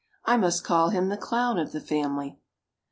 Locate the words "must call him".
0.35-1.09